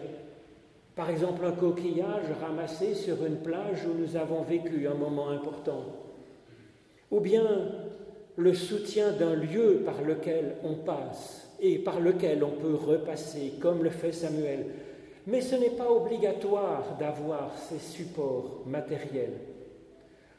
par 0.95 1.09
exemple, 1.09 1.45
un 1.45 1.51
coquillage 1.51 2.31
ramassé 2.39 2.95
sur 2.95 3.25
une 3.25 3.37
plage 3.37 3.85
où 3.85 3.93
nous 3.99 4.15
avons 4.15 4.43
vécu 4.43 4.87
un 4.87 4.93
moment 4.93 5.29
important. 5.29 5.83
Ou 7.11 7.19
bien 7.19 7.43
le 8.37 8.53
soutien 8.53 9.11
d'un 9.11 9.35
lieu 9.35 9.81
par 9.85 10.01
lequel 10.01 10.55
on 10.63 10.75
passe 10.75 11.49
et 11.59 11.79
par 11.79 11.99
lequel 11.99 12.43
on 12.43 12.51
peut 12.51 12.75
repasser, 12.75 13.53
comme 13.59 13.83
le 13.83 13.89
fait 13.89 14.13
Samuel. 14.13 14.67
Mais 15.27 15.41
ce 15.41 15.55
n'est 15.55 15.69
pas 15.71 15.91
obligatoire 15.91 16.97
d'avoir 16.97 17.57
ces 17.57 17.79
supports 17.79 18.61
matériels. 18.65 19.39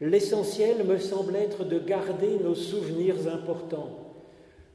L'essentiel 0.00 0.84
me 0.84 0.98
semble 0.98 1.36
être 1.36 1.64
de 1.64 1.78
garder 1.78 2.38
nos 2.42 2.54
souvenirs 2.54 3.28
importants. 3.32 4.14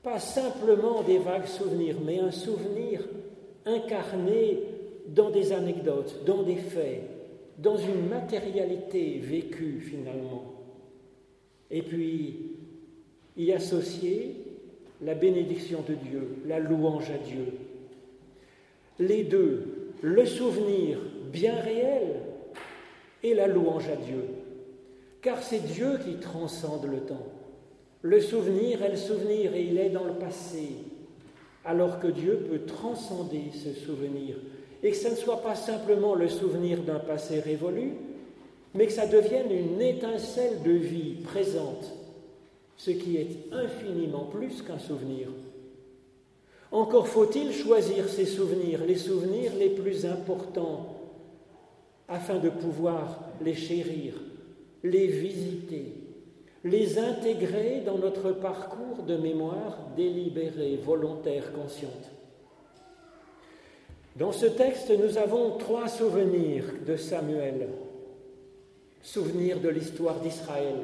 Pas 0.04 0.20
simplement 0.20 1.04
des 1.04 1.20
vagues 1.20 1.48
souvenirs, 1.48 1.98
mais 2.04 2.20
un 2.20 2.32
souvenir 2.32 3.08
incarné 3.66 4.60
dans 5.12 5.30
des 5.30 5.52
anecdotes, 5.52 6.24
dans 6.26 6.44
des 6.44 6.56
faits, 6.56 7.04
dans 7.58 7.78
une 7.78 8.08
matérialité 8.08 9.20
vécue 9.20 9.82
finalement. 9.82 10.54
Et 11.70 11.82
puis, 11.82 12.58
y 13.38 13.52
associer 13.52 14.36
la 15.02 15.14
bénédiction 15.14 15.84
de 15.88 15.96
Dieu, 15.96 16.38
la 16.48 16.60
louange 16.60 17.10
à 17.12 17.18
Dieu. 17.18 17.46
Les 19.00 19.24
deux, 19.24 19.92
le 20.02 20.26
souvenir 20.26 21.00
bien 21.32 21.56
réel 21.56 22.22
et 23.24 23.34
la 23.34 23.48
louange 23.48 23.90
à 23.90 23.96
Dieu. 23.96 24.24
Car 25.22 25.42
c'est 25.42 25.66
Dieu 25.66 26.00
qui 26.04 26.16
transcende 26.16 26.86
le 26.86 27.02
temps. 27.02 27.28
Le 28.02 28.20
souvenir 28.20 28.82
est 28.82 28.90
le 28.90 28.98
souvenir 28.98 29.54
et 29.54 29.64
il 29.64 29.78
est 29.78 29.90
dans 29.90 30.06
le 30.06 30.14
passé, 30.14 30.70
alors 31.64 32.00
que 32.00 32.08
Dieu 32.08 32.48
peut 32.50 32.66
transcender 32.66 33.52
ce 33.54 33.74
souvenir 33.74 34.38
et 34.84 34.92
que 34.92 34.98
ce 34.98 35.10
ne 35.10 35.16
soit 35.16 35.42
pas 35.42 35.56
simplement 35.56 36.16
le 36.16 36.28
souvenir 36.28 36.80
d'un 36.80 37.00
passé 37.00 37.40
révolu, 37.40 37.94
mais 38.74 38.88
que 38.88 38.94
ça 38.94 39.06
devienne 39.06 39.52
une 39.52 39.82
étincelle 39.82 40.62
de 40.64 40.72
vie 40.72 41.16
présente, 41.24 41.92
ce 42.78 42.92
qui 42.92 43.18
est 43.18 43.38
infiniment 43.52 44.26
plus 44.26 44.62
qu'un 44.62 44.80
souvenir. 44.80 45.28
Encore 46.72 47.08
faut-il 47.08 47.52
choisir 47.52 48.08
ces 48.08 48.26
souvenirs, 48.26 48.86
les 48.86 48.96
souvenirs 48.96 49.52
les 49.58 49.70
plus 49.70 50.06
importants, 50.06 50.96
afin 52.08 52.40
de 52.40 52.50
pouvoir 52.50 53.20
les 53.44 53.56
chérir, 53.56 54.14
les 54.84 55.08
visiter, 55.08 55.94
les 56.64 56.98
intégrer 56.98 57.82
dans 57.86 57.98
notre 57.98 58.32
parcours 58.32 59.04
de 59.04 59.18
mémoire 59.18 59.78
délibérée, 59.96 60.80
volontaire, 60.84 61.52
consciente. 61.54 62.12
Dans 64.18 64.32
ce 64.32 64.46
texte, 64.46 64.92
nous 64.92 65.18
avons 65.18 65.58
trois 65.58 65.88
souvenirs 65.88 66.66
de 66.86 66.98
Samuel. 66.98 67.70
Souvenirs 69.02 69.60
de 69.60 69.70
l'histoire 69.70 70.20
d'Israël, 70.20 70.76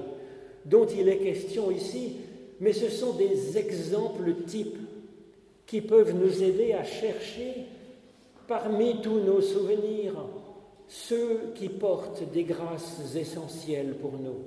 dont 0.66 0.86
il 0.86 1.10
est 1.10 1.18
question 1.18 1.70
ici, 1.70 2.16
mais 2.60 2.74
ce 2.74 2.90
sont 2.90 3.14
des 3.14 3.58
exemples 3.58 4.34
types 4.46 4.80
qui 5.66 5.82
peuvent 5.82 6.16
nous 6.16 6.42
aider 6.42 6.74
à 6.74 6.84
chercher 6.84 7.66
parmi 8.48 9.02
tous 9.02 9.20
nos 9.20 9.42
souvenirs 9.42 10.14
ceux 10.88 11.52
qui 11.54 11.68
portent 11.68 12.24
des 12.32 12.44
grâces 12.44 13.14
essentielles 13.16 13.96
pour 14.02 14.14
nous. 14.14 14.46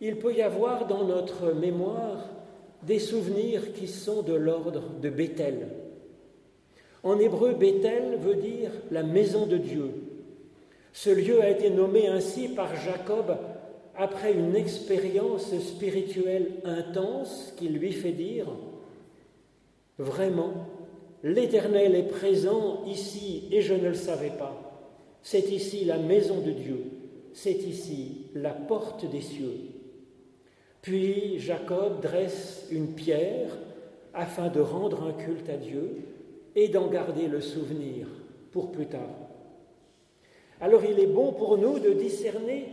Il 0.00 0.16
peut 0.16 0.32
y 0.32 0.42
avoir 0.42 0.86
dans 0.86 1.04
notre 1.04 1.52
mémoire 1.52 2.30
des 2.84 3.00
souvenirs 3.00 3.74
qui 3.74 3.88
sont 3.88 4.22
de 4.22 4.32
l'ordre 4.32 4.84
de 5.02 5.10
Bethel, 5.10 5.68
en 7.02 7.18
hébreu, 7.18 7.54
Bethel 7.54 8.16
veut 8.18 8.36
dire 8.36 8.70
la 8.90 9.02
maison 9.02 9.46
de 9.46 9.56
Dieu. 9.56 9.90
Ce 10.92 11.10
lieu 11.10 11.40
a 11.40 11.48
été 11.48 11.70
nommé 11.70 12.08
ainsi 12.08 12.48
par 12.48 12.74
Jacob 12.76 13.36
après 13.96 14.32
une 14.32 14.56
expérience 14.56 15.56
spirituelle 15.58 16.52
intense 16.64 17.52
qui 17.56 17.68
lui 17.68 17.92
fait 17.92 18.12
dire, 18.12 18.46
vraiment, 19.98 20.52
l'Éternel 21.22 21.94
est 21.94 22.08
présent 22.08 22.82
ici 22.86 23.44
et 23.50 23.60
je 23.60 23.74
ne 23.74 23.88
le 23.88 23.94
savais 23.94 24.32
pas. 24.38 24.56
C'est 25.22 25.50
ici 25.50 25.84
la 25.84 25.98
maison 25.98 26.40
de 26.40 26.50
Dieu, 26.50 26.84
c'est 27.34 27.62
ici 27.62 28.26
la 28.34 28.52
porte 28.52 29.08
des 29.10 29.20
cieux. 29.20 29.54
Puis 30.82 31.38
Jacob 31.38 32.00
dresse 32.00 32.66
une 32.70 32.94
pierre 32.94 33.50
afin 34.14 34.48
de 34.48 34.60
rendre 34.60 35.04
un 35.04 35.12
culte 35.12 35.48
à 35.50 35.56
Dieu 35.56 35.98
et 36.60 36.68
d'en 36.68 36.88
garder 36.88 37.26
le 37.26 37.40
souvenir 37.40 38.06
pour 38.52 38.70
plus 38.70 38.84
tard. 38.84 39.16
Alors 40.60 40.84
il 40.84 41.00
est 41.00 41.06
bon 41.06 41.32
pour 41.32 41.56
nous 41.56 41.78
de 41.78 41.94
discerner 41.94 42.66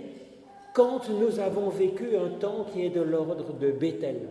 quand 0.74 1.10
nous 1.10 1.39
avons 1.39 1.70
vécu 1.70 2.17
un 2.17 2.38
temps 2.38 2.65
qui 2.65 2.86
est 2.86 2.89
de 2.89 3.00
l'ordre 3.00 3.53
de 3.53 3.72
Bethel. 3.72 4.27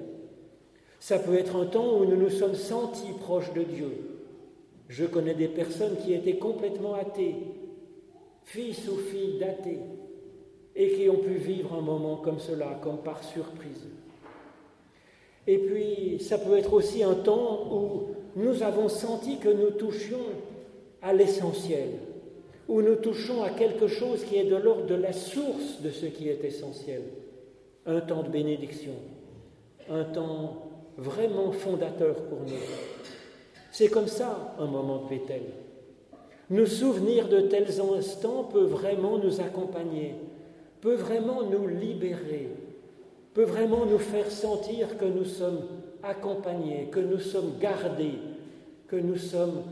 Ça 1.00 1.18
peut 1.18 1.38
être 1.38 1.56
un 1.56 1.64
temps 1.64 1.96
où 1.96 2.04
nous 2.04 2.18
nous 2.18 2.28
sommes 2.28 2.54
sentis 2.54 3.14
proches 3.18 3.54
de 3.54 3.62
Dieu. 3.62 3.92
Je 4.88 5.06
connais 5.06 5.34
des 5.34 5.48
personnes 5.48 5.96
qui 6.04 6.12
étaient 6.12 6.36
complètement 6.36 6.92
athées, 6.92 7.36
fils 8.44 8.86
ou 8.88 8.98
filles 8.98 9.38
d'athées, 9.38 9.80
et 10.74 10.92
qui 10.92 11.08
ont 11.08 11.16
pu 11.16 11.32
vivre 11.32 11.74
un 11.74 11.80
moment 11.80 12.16
comme 12.16 12.40
cela, 12.40 12.78
comme 12.82 12.98
par 12.98 13.24
surprise. 13.24 13.88
Et 15.46 15.56
puis, 15.56 16.18
ça 16.20 16.36
peut 16.36 16.58
être 16.58 16.74
aussi 16.74 17.02
un 17.02 17.14
temps 17.14 17.72
où 17.72 18.16
nous 18.36 18.62
avons 18.62 18.88
senti 18.88 19.38
que 19.38 19.48
nous 19.48 19.70
touchions 19.70 20.26
à 21.00 21.14
l'essentiel, 21.14 21.88
où 22.68 22.82
nous 22.82 22.96
touchons 22.96 23.42
à 23.42 23.50
quelque 23.50 23.88
chose 23.88 24.24
qui 24.24 24.36
est 24.36 24.44
de 24.44 24.56
l'ordre 24.56 24.86
de 24.86 24.94
la 24.94 25.14
source 25.14 25.80
de 25.82 25.90
ce 25.90 26.06
qui 26.06 26.28
est 26.28 26.44
essentiel. 26.44 27.02
Un 27.86 28.00
temps 28.00 28.22
de 28.22 28.28
bénédiction, 28.28 28.92
un 29.88 30.04
temps 30.04 30.70
vraiment 30.98 31.50
fondateur 31.52 32.14
pour 32.24 32.40
nous. 32.40 32.60
C'est 33.72 33.88
comme 33.88 34.08
ça 34.08 34.54
un 34.58 34.66
moment 34.66 35.04
de 35.04 35.08
Bethel. 35.08 35.42
Nous 36.50 36.66
souvenir 36.66 37.28
de 37.28 37.40
tels 37.40 37.80
instants 37.80 38.44
peut 38.44 38.64
vraiment 38.64 39.18
nous 39.18 39.40
accompagner, 39.40 40.14
peut 40.80 40.94
vraiment 40.94 41.42
nous 41.42 41.66
libérer, 41.66 42.50
peut 43.32 43.44
vraiment 43.44 43.86
nous 43.86 43.98
faire 43.98 44.30
sentir 44.30 44.98
que 44.98 45.06
nous 45.06 45.24
sommes 45.24 45.62
accompagnés, 46.06 46.88
que 46.90 47.00
nous 47.00 47.18
sommes 47.18 47.58
gardés, 47.58 48.18
que 48.88 48.96
nous 48.96 49.16
sommes 49.16 49.62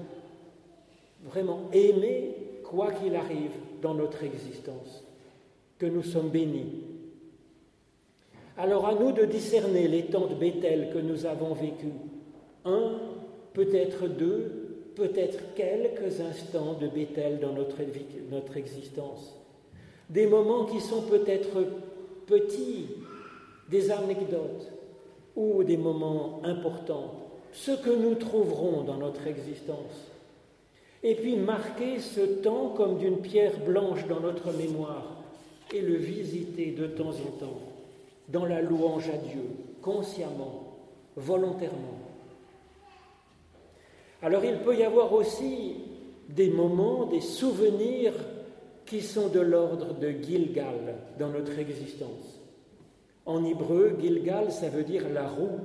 vraiment 1.24 1.70
aimés 1.72 2.36
quoi 2.64 2.92
qu'il 2.92 3.14
arrive 3.14 3.52
dans 3.80 3.94
notre 3.94 4.24
existence, 4.24 5.04
que 5.78 5.86
nous 5.86 6.02
sommes 6.02 6.30
bénis. 6.30 6.84
Alors 8.56 8.86
à 8.86 8.94
nous 8.94 9.12
de 9.12 9.24
discerner 9.24 9.88
les 9.88 10.04
temps 10.04 10.26
de 10.26 10.34
Bethel 10.34 10.90
que 10.92 10.98
nous 10.98 11.26
avons 11.26 11.54
vécus. 11.54 11.92
Un, 12.64 12.98
peut-être 13.52 14.08
deux, 14.08 14.90
peut-être 14.94 15.54
quelques 15.54 16.20
instants 16.20 16.74
de 16.74 16.86
Bethel 16.86 17.40
dans 17.40 17.52
notre, 17.52 17.78
notre 18.30 18.56
existence. 18.56 19.34
Des 20.08 20.26
moments 20.26 20.66
qui 20.66 20.80
sont 20.80 21.02
peut-être 21.02 21.64
petits, 22.26 22.86
des 23.70 23.90
anecdotes 23.90 24.70
ou 25.36 25.64
des 25.64 25.76
moments 25.76 26.40
importants, 26.44 27.14
ce 27.52 27.72
que 27.72 27.90
nous 27.90 28.14
trouverons 28.14 28.82
dans 28.82 28.96
notre 28.96 29.26
existence 29.26 30.10
et 31.04 31.14
puis 31.14 31.36
marquer 31.36 32.00
ce 32.00 32.20
temps 32.20 32.70
comme 32.70 32.98
d'une 32.98 33.18
pierre 33.18 33.58
blanche 33.60 34.06
dans 34.08 34.20
notre 34.20 34.52
mémoire 34.52 35.22
et 35.72 35.80
le 35.80 35.96
visiter 35.96 36.72
de 36.72 36.86
temps 36.86 37.10
en 37.10 37.38
temps 37.38 37.60
dans 38.28 38.46
la 38.46 38.62
louange 38.62 39.08
à 39.10 39.18
Dieu, 39.18 39.44
consciemment, 39.82 40.78
volontairement. 41.16 41.98
Alors 44.22 44.42
il 44.44 44.56
peut 44.58 44.76
y 44.76 44.82
avoir 44.82 45.12
aussi 45.12 45.76
des 46.30 46.48
moments, 46.48 47.04
des 47.04 47.20
souvenirs 47.20 48.14
qui 48.86 49.02
sont 49.02 49.28
de 49.28 49.40
l'ordre 49.40 49.94
de 49.94 50.10
Gilgal 50.10 50.96
dans 51.18 51.28
notre 51.28 51.58
existence. 51.58 52.40
En 53.26 53.44
hébreu, 53.44 53.96
Gilgal, 54.00 54.50
ça 54.50 54.68
veut 54.68 54.84
dire 54.84 55.04
la 55.12 55.26
roue. 55.26 55.60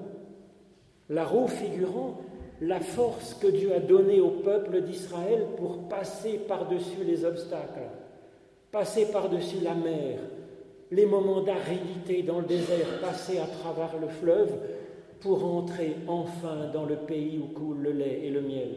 La 1.09 1.25
roue 1.25 1.47
figurant 1.47 2.21
la 2.61 2.79
force 2.79 3.33
que 3.33 3.47
Dieu 3.47 3.73
a 3.73 3.79
donnée 3.79 4.19
au 4.19 4.29
peuple 4.29 4.81
d'Israël 4.81 5.47
pour 5.57 5.87
passer 5.87 6.39
par-dessus 6.47 7.03
les 7.05 7.25
obstacles, 7.25 7.89
passer 8.71 9.11
par-dessus 9.11 9.59
la 9.63 9.75
mer, 9.75 10.19
les 10.91 11.05
moments 11.05 11.41
d'aridité 11.41 12.23
dans 12.23 12.39
le 12.39 12.45
désert, 12.45 12.99
passer 13.01 13.39
à 13.39 13.45
travers 13.45 13.99
le 13.99 14.07
fleuve 14.07 14.51
pour 15.21 15.45
entrer 15.45 15.95
enfin 16.07 16.69
dans 16.73 16.85
le 16.85 16.95
pays 16.95 17.39
où 17.39 17.53
coule 17.53 17.79
le 17.81 17.91
lait 17.91 18.21
et 18.23 18.29
le 18.29 18.41
miel. 18.41 18.75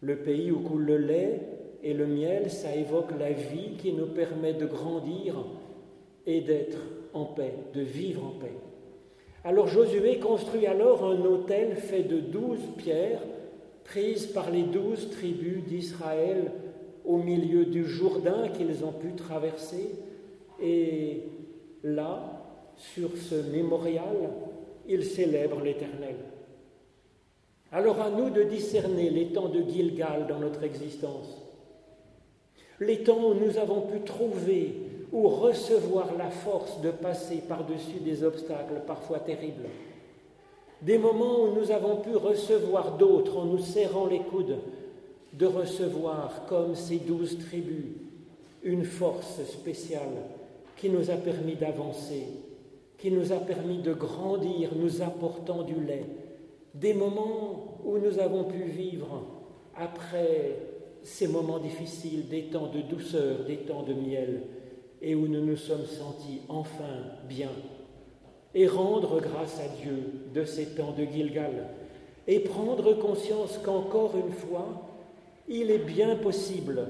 Le 0.00 0.16
pays 0.16 0.50
où 0.50 0.60
coule 0.60 0.84
le 0.84 0.98
lait 0.98 1.40
et 1.82 1.94
le 1.94 2.06
miel, 2.06 2.50
ça 2.50 2.74
évoque 2.74 3.12
la 3.18 3.32
vie 3.32 3.76
qui 3.78 3.92
nous 3.92 4.06
permet 4.06 4.54
de 4.54 4.66
grandir 4.66 5.34
et 6.26 6.40
d'être 6.40 6.78
paix, 7.24 7.54
de 7.74 7.80
vivre 7.80 8.24
en 8.24 8.38
paix. 8.38 8.54
Alors 9.44 9.68
Josué 9.68 10.18
construit 10.18 10.66
alors 10.66 11.04
un 11.04 11.24
autel 11.24 11.76
fait 11.76 12.02
de 12.02 12.18
douze 12.18 12.60
pierres 12.76 13.22
prises 13.84 14.26
par 14.26 14.50
les 14.50 14.64
douze 14.64 15.10
tribus 15.10 15.62
d'Israël 15.64 16.50
au 17.04 17.18
milieu 17.18 17.64
du 17.64 17.86
Jourdain 17.86 18.48
qu'ils 18.48 18.84
ont 18.84 18.92
pu 18.92 19.12
traverser. 19.12 19.90
Et 20.60 21.22
là, 21.84 22.42
sur 22.76 23.16
ce 23.16 23.36
mémorial, 23.52 24.30
ils 24.88 25.04
célèbrent 25.04 25.60
l'Éternel. 25.60 26.16
Alors 27.72 28.00
à 28.00 28.10
nous 28.10 28.30
de 28.30 28.42
discerner 28.42 29.10
les 29.10 29.26
temps 29.26 29.48
de 29.48 29.62
Gilgal 29.62 30.26
dans 30.28 30.38
notre 30.38 30.62
existence, 30.62 31.42
les 32.80 33.02
temps 33.02 33.30
où 33.30 33.34
nous 33.34 33.58
avons 33.58 33.82
pu 33.82 34.00
trouver 34.00 34.74
ou 35.16 35.28
recevoir 35.28 36.14
la 36.18 36.28
force 36.28 36.78
de 36.82 36.90
passer 36.90 37.36
par-dessus 37.36 38.00
des 38.04 38.22
obstacles 38.22 38.82
parfois 38.86 39.18
terribles. 39.18 39.64
Des 40.82 40.98
moments 40.98 41.44
où 41.44 41.54
nous 41.58 41.70
avons 41.70 41.96
pu 41.96 42.14
recevoir 42.14 42.98
d'autres 42.98 43.38
en 43.38 43.46
nous 43.46 43.58
serrant 43.58 44.04
les 44.08 44.18
coudes, 44.18 44.58
de 45.32 45.46
recevoir, 45.46 46.44
comme 46.46 46.74
ces 46.74 46.98
douze 46.98 47.38
tribus, 47.38 47.94
une 48.62 48.84
force 48.84 49.42
spéciale 49.44 50.28
qui 50.76 50.90
nous 50.90 51.10
a 51.10 51.14
permis 51.14 51.54
d'avancer, 51.54 52.24
qui 52.98 53.10
nous 53.10 53.32
a 53.32 53.36
permis 53.36 53.78
de 53.78 53.94
grandir, 53.94 54.72
nous 54.76 55.00
apportant 55.00 55.62
du 55.62 55.80
lait. 55.80 56.04
Des 56.74 56.92
moments 56.92 57.78
où 57.86 57.96
nous 57.96 58.18
avons 58.18 58.44
pu 58.44 58.64
vivre, 58.64 59.24
après 59.74 60.58
ces 61.02 61.26
moments 61.26 61.58
difficiles, 61.58 62.28
des 62.28 62.50
temps 62.50 62.66
de 62.66 62.82
douceur, 62.82 63.44
des 63.46 63.58
temps 63.58 63.82
de 63.82 63.94
miel, 63.94 64.42
et 65.02 65.14
où 65.14 65.26
nous 65.28 65.44
nous 65.44 65.56
sommes 65.56 65.86
sentis 65.86 66.40
enfin 66.48 67.04
bien, 67.28 67.50
et 68.54 68.66
rendre 68.66 69.20
grâce 69.20 69.60
à 69.60 69.68
Dieu 69.82 70.12
de 70.34 70.44
ces 70.44 70.74
temps 70.74 70.92
de 70.92 71.04
Gilgal, 71.04 71.68
et 72.26 72.40
prendre 72.40 72.94
conscience 72.94 73.58
qu'encore 73.62 74.14
une 74.16 74.32
fois, 74.32 74.82
il 75.48 75.70
est 75.70 75.84
bien 75.84 76.16
possible 76.16 76.88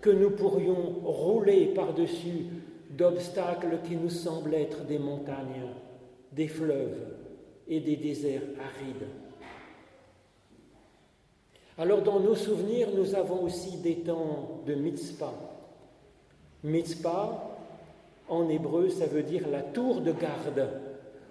que 0.00 0.10
nous 0.10 0.30
pourrions 0.30 1.00
rouler 1.04 1.66
par-dessus 1.66 2.46
d'obstacles 2.90 3.80
qui 3.86 3.96
nous 3.96 4.10
semblent 4.10 4.54
être 4.54 4.84
des 4.84 4.98
montagnes, 4.98 5.66
des 6.32 6.48
fleuves 6.48 7.14
et 7.68 7.80
des 7.80 7.96
déserts 7.96 8.42
arides. 8.58 9.08
Alors 11.78 12.02
dans 12.02 12.20
nos 12.20 12.34
souvenirs, 12.34 12.88
nous 12.94 13.14
avons 13.14 13.44
aussi 13.44 13.78
des 13.78 13.96
temps 13.96 14.60
de 14.66 14.74
mitzvah, 14.74 15.49
Mitzpah, 16.62 17.56
en 18.28 18.48
hébreu, 18.48 18.90
ça 18.90 19.06
veut 19.06 19.22
dire 19.22 19.48
la 19.50 19.62
tour 19.62 20.00
de 20.00 20.12
garde, 20.12 20.68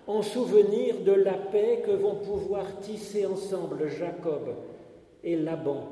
en 0.08 0.22
souvenir 0.22 0.96
de 1.06 1.12
la 1.12 1.34
paix 1.34 1.84
que 1.86 1.92
vont 1.92 2.16
pouvoir 2.16 2.80
tisser 2.82 3.26
ensemble 3.26 3.88
Jacob 3.90 4.56
et 5.24 5.36
Laban. 5.36 5.88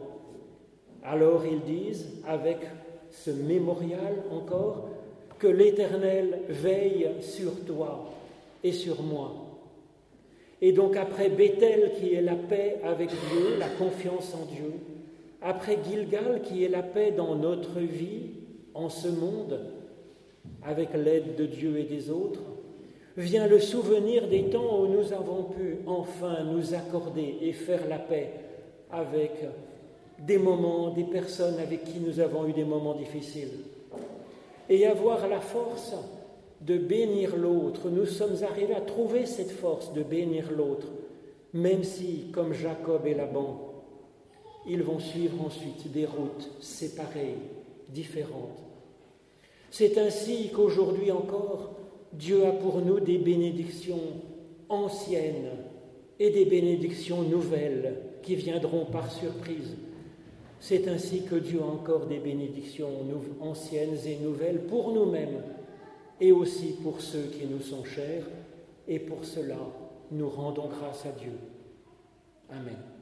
Alors 1.04 1.44
ils 1.46 1.62
disent, 1.62 2.22
avec 2.28 2.58
ce 3.12 3.30
mémorial 3.32 4.24
encore, 4.32 4.90
que 5.38 5.48
l'Éternel 5.48 6.42
veille 6.50 7.12
sur 7.22 7.64
toi 7.66 8.06
et 8.64 8.72
sur 8.72 9.04
moi. 9.04 9.34
Et 10.62 10.72
donc 10.72 10.98
après 10.98 11.30
Bethel 11.30 11.94
qui 12.00 12.16
est 12.16 12.22
la 12.22 12.36
paix 12.36 12.78
avec 12.84 13.10
Dieu, 13.10 13.58
la 13.60 13.70
confiance 13.70 14.34
en 14.34 14.46
Dieu, 14.46 14.74
après 15.42 15.78
Gilgal 15.88 16.42
qui 16.42 16.64
est 16.64 16.70
la 16.70 16.82
paix 16.82 17.12
dans 17.12 17.36
notre 17.36 17.80
vie, 17.80 18.32
en 18.78 18.90
ce 18.90 19.08
monde, 19.08 19.60
avec 20.64 20.94
l'aide 20.94 21.36
de 21.36 21.46
Dieu 21.46 21.78
et 21.78 21.84
des 21.84 22.10
autres, 22.10 22.42
vient 23.18 23.48
le 23.48 23.60
souvenir 23.60 24.28
des 24.28 24.44
temps 24.44 24.82
où 24.82 24.88
nous 24.88 25.12
avons 25.12 25.44
pu 25.44 25.80
enfin 25.88 26.44
nous 26.44 26.74
accorder 26.74 27.38
et 27.42 27.52
faire 27.52 27.88
la 27.90 27.98
paix 27.98 28.32
avec 28.92 29.32
des 30.20 30.38
moments, 30.38 30.92
des 30.92 31.04
personnes 31.04 31.60
avec 31.60 31.84
qui 31.84 32.00
nous 32.00 32.20
avons 32.20 32.48
eu 32.48 32.54
des 32.54 32.64
moments 32.64 32.96
difficiles. 32.96 33.52
Et 34.70 34.86
avoir 34.86 35.28
la 35.28 35.40
force 35.40 35.96
de 36.62 36.78
bénir 36.78 37.36
l'autre. 37.36 37.90
Nous 37.90 38.06
sommes 38.06 38.44
arrivés 38.44 38.76
à 38.76 38.82
trouver 38.82 39.26
cette 39.26 39.52
force 39.52 39.94
de 39.94 40.04
bénir 40.04 40.52
l'autre, 40.52 40.88
même 41.54 41.84
si, 41.84 42.28
comme 42.32 42.54
Jacob 42.54 43.06
et 43.06 43.14
Laban, 43.14 43.68
ils 44.68 44.84
vont 44.84 45.00
suivre 45.00 45.42
ensuite 45.46 45.92
des 45.92 46.06
routes 46.06 46.52
séparées, 46.60 47.38
différentes. 47.90 48.67
C'est 49.78 50.00
ainsi 50.00 50.50
qu'aujourd'hui 50.50 51.12
encore, 51.12 51.76
Dieu 52.12 52.48
a 52.48 52.52
pour 52.52 52.82
nous 52.82 53.00
des 53.00 53.20
bénédictions 53.20 54.02
anciennes 54.70 55.52
et 56.18 56.32
des 56.32 56.46
bénédictions 56.46 57.22
nouvelles 57.22 57.96
qui 58.24 58.34
viendront 58.34 58.86
par 58.86 59.12
surprise. 59.12 59.78
C'est 60.60 60.88
ainsi 60.88 61.26
que 61.26 61.36
Dieu 61.36 61.62
a 61.62 61.68
encore 61.68 62.08
des 62.08 62.18
bénédictions 62.18 62.90
anciennes 63.40 64.00
et 64.04 64.16
nouvelles 64.16 64.62
pour 64.62 64.94
nous-mêmes 64.94 65.44
et 66.20 66.32
aussi 66.32 66.74
pour 66.82 67.00
ceux 67.00 67.26
qui 67.26 67.46
nous 67.46 67.62
sont 67.62 67.84
chers, 67.84 68.26
et 68.88 68.98
pour 68.98 69.26
cela 69.26 69.60
nous 70.10 70.28
rendons 70.28 70.70
grâce 70.70 71.06
à 71.06 71.12
Dieu. 71.12 71.34
Amen. 72.50 72.97